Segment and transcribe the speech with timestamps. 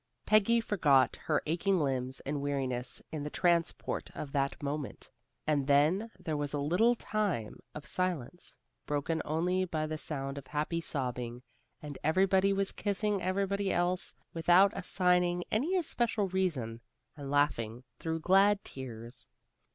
[0.25, 5.11] Peggy forgot her aching limbs and weariness in the transport of that moment.
[5.45, 10.47] And then there was a little time of silence, broken only by the sound of
[10.47, 11.43] happy sobbing,
[11.83, 16.81] and everybody was kissing everybody else, without assigning any especial reason,
[17.15, 19.27] and laughing through glad tears.